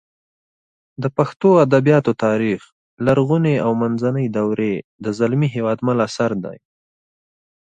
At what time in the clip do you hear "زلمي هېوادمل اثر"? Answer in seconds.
5.19-6.31